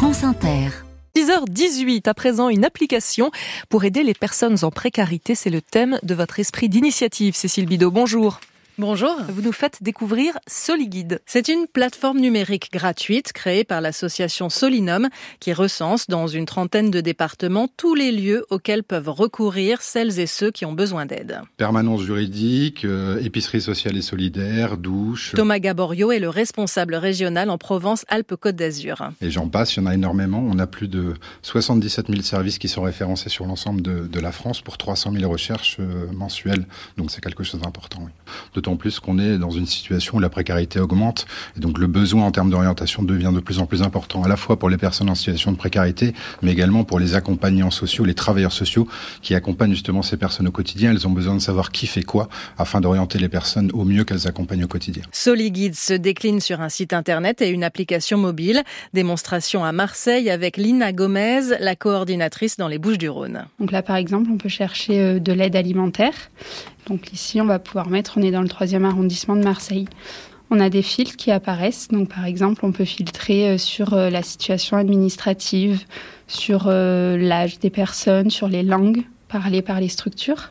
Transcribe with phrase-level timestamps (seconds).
[0.00, 0.70] France Inter.
[1.14, 3.30] 10h18, à présent une application
[3.68, 5.34] pour aider les personnes en précarité.
[5.34, 7.90] C'est le thème de votre esprit d'initiative, Cécile Bidot.
[7.90, 8.40] Bonjour.
[8.80, 9.14] Bonjour.
[9.28, 11.20] Vous nous faites découvrir SoliGuide.
[11.26, 17.02] C'est une plateforme numérique gratuite créée par l'association Solinum qui recense dans une trentaine de
[17.02, 21.42] départements tous les lieux auxquels peuvent recourir celles et ceux qui ont besoin d'aide.
[21.58, 25.34] Permanence juridique, euh, épicerie sociale et solidaire, douche.
[25.36, 29.10] Thomas Gaborio est le responsable régional en Provence-Alpes-Côte d'Azur.
[29.20, 30.42] Et j'en passe, il y en a énormément.
[30.42, 31.12] On a plus de
[31.42, 35.30] 77 000 services qui sont référencés sur l'ensemble de, de, la France pour 300 000
[35.30, 36.64] recherches euh, mensuelles.
[36.96, 37.98] Donc c'est quelque chose d'important.
[38.00, 38.12] Oui.
[38.70, 41.86] D'autant en plus qu'on est dans une situation où la précarité augmente et donc le
[41.86, 44.76] besoin en termes d'orientation devient de plus en plus important à la fois pour les
[44.76, 48.86] personnes en situation de précarité mais également pour les accompagnants sociaux, les travailleurs sociaux
[49.22, 50.92] qui accompagnent justement ces personnes au quotidien.
[50.92, 52.28] Elles ont besoin de savoir qui fait quoi
[52.58, 55.02] afin d'orienter les personnes au mieux qu'elles accompagnent au quotidien.
[55.10, 58.62] SoliGuide se décline sur un site internet et une application mobile.
[58.94, 63.46] Démonstration à Marseille avec Lina Gomez, la coordinatrice dans les Bouches-du-Rhône.
[63.58, 66.14] Donc là par exemple, on peut chercher euh, de l'aide alimentaire
[66.86, 69.86] donc ici, on va pouvoir mettre, on est dans le troisième arrondissement de Marseille.
[70.50, 71.88] On a des filtres qui apparaissent.
[71.88, 75.84] Donc par exemple, on peut filtrer euh, sur euh, la situation administrative,
[76.26, 80.50] sur euh, l'âge des personnes, sur les langues parlées par les structures.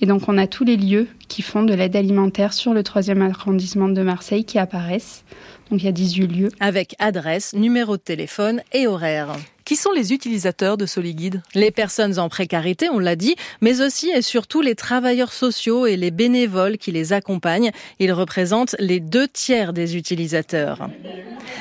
[0.00, 3.22] Et donc on a tous les lieux qui font de l'aide alimentaire sur le troisième
[3.22, 5.24] arrondissement de Marseille qui apparaissent.
[5.70, 6.48] Donc il y a 18 lieux.
[6.60, 9.36] Avec adresse, numéro de téléphone et horaire.
[9.66, 14.10] Qui sont les utilisateurs de SoliGuide Les personnes en précarité, on l'a dit, mais aussi
[14.10, 17.72] et surtout les travailleurs sociaux et les bénévoles qui les accompagnent.
[17.98, 20.88] Ils représentent les deux tiers des utilisateurs.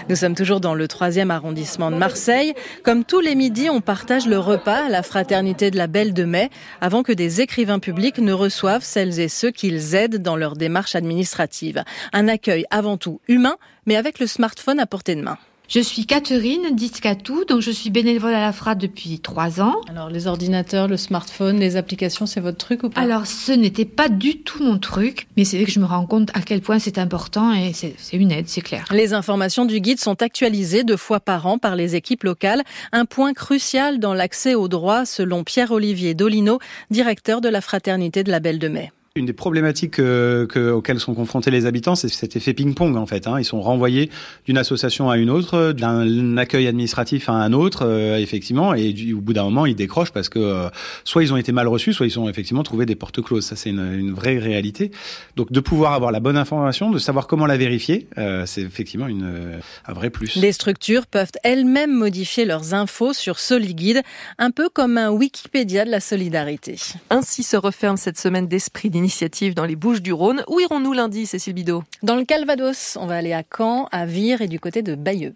[0.07, 2.53] Nous sommes toujours dans le troisième arrondissement de Marseille.
[2.83, 6.25] Comme tous les midis, on partage le repas à la fraternité de la Belle de
[6.25, 10.55] Mai avant que des écrivains publics ne reçoivent celles et ceux qu'ils aident dans leur
[10.55, 11.83] démarche administrative.
[12.13, 13.55] Un accueil avant tout humain,
[13.87, 15.39] mais avec le smartphone à portée de main.
[15.67, 19.75] Je suis Catherine Discatou, donc je suis bénévole à la FRA depuis trois ans.
[19.89, 23.01] Alors les ordinateurs, le smartphone, les applications, c'est votre truc ou pas?
[23.01, 26.05] Alors ce n'était pas du tout mon truc, mais c'est vrai que je me rends
[26.05, 28.85] compte à quel point c'est important et c'est une aide, c'est clair.
[28.91, 32.61] Les informations du guide sont actualisées deux fois par an par les équipes locales,
[32.91, 36.59] un point crucial dans l'accès aux droits selon Pierre-Olivier Dolino,
[36.91, 38.91] directeur de la Fraternité de la Belle de Mai.
[39.17, 43.05] Une des problématiques euh, que, auxquelles sont confrontés les habitants, c'est cet effet ping-pong en
[43.05, 43.27] fait.
[43.27, 43.39] Hein.
[43.39, 44.11] Ils sont renvoyés
[44.45, 49.13] d'une association à une autre, d'un accueil administratif à un autre, euh, effectivement, et du,
[49.13, 50.67] au bout d'un moment, ils décrochent parce que euh,
[51.05, 53.45] soit ils ont été mal reçus, soit ils ont effectivement trouvé des portes closes.
[53.45, 54.91] Ça, c'est une, une, vraie réalité.
[55.37, 58.07] Donc, de pouvoir avoir la bonne information, de savoir comment la vérifier,
[58.45, 60.35] c'est effectivement une, un vrai plus.
[60.35, 64.01] Les structures peuvent elles-mêmes modifier leurs infos sur SoliGuide,
[64.39, 66.75] un peu comme un Wikipédia de la solidarité.
[67.09, 70.43] Ainsi se referme cette semaine d'esprit initiative dans les Bouches du Rhône.
[70.47, 71.83] Où irons-nous lundi, Cécile Bidot?
[72.01, 72.97] Dans le Calvados.
[72.99, 75.35] On va aller à Caen, à Vire et du côté de Bayeux.